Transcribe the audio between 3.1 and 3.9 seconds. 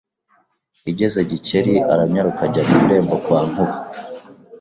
kwa Nkuba